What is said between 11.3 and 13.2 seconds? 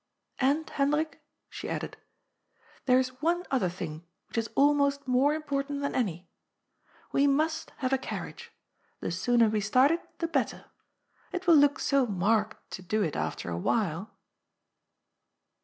It will look so marked to do it